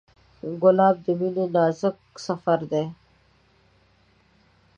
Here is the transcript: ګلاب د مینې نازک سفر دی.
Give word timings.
ګلاب 0.61 0.95
د 1.05 1.07
مینې 1.19 1.45
نازک 1.55 1.97
سفر 2.25 2.59
دی. 2.71 2.85